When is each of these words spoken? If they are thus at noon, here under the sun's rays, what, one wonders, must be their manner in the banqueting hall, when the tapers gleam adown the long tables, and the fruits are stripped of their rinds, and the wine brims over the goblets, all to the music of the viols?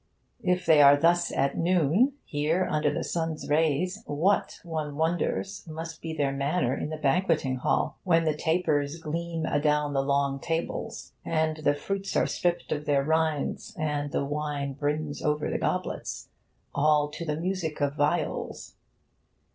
If 0.41 0.65
they 0.65 0.81
are 0.81 0.97
thus 0.97 1.31
at 1.31 1.59
noon, 1.59 2.13
here 2.25 2.67
under 2.67 2.91
the 2.91 3.03
sun's 3.03 3.47
rays, 3.47 4.01
what, 4.07 4.59
one 4.63 4.95
wonders, 4.95 5.63
must 5.67 6.01
be 6.01 6.11
their 6.11 6.31
manner 6.31 6.75
in 6.75 6.89
the 6.89 6.97
banqueting 6.97 7.57
hall, 7.57 7.99
when 8.03 8.23
the 8.23 8.35
tapers 8.35 8.97
gleam 8.97 9.45
adown 9.45 9.93
the 9.93 10.01
long 10.01 10.39
tables, 10.39 11.13
and 11.23 11.57
the 11.57 11.75
fruits 11.75 12.15
are 12.15 12.25
stripped 12.25 12.71
of 12.71 12.85
their 12.85 13.03
rinds, 13.03 13.75
and 13.77 14.11
the 14.11 14.25
wine 14.25 14.73
brims 14.73 15.21
over 15.21 15.51
the 15.51 15.59
goblets, 15.59 16.29
all 16.73 17.07
to 17.11 17.23
the 17.23 17.37
music 17.39 17.79
of 17.79 17.91
the 17.91 17.97
viols? 17.97 18.73